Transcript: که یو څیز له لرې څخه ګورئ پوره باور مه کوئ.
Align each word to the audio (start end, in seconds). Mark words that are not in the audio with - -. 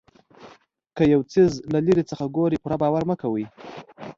که 0.95 1.03
یو 1.13 1.21
څیز 1.31 1.51
له 1.73 1.79
لرې 1.87 2.03
څخه 2.11 2.25
ګورئ 2.35 2.57
پوره 2.61 2.77
باور 2.81 3.03
مه 3.09 3.15
کوئ. 3.21 3.45